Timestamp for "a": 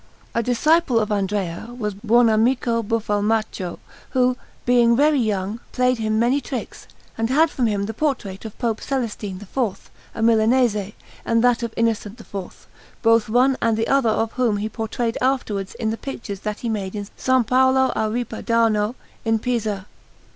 0.33-0.41, 10.15-10.23, 17.95-18.09